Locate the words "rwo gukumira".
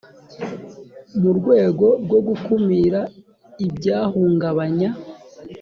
2.03-2.99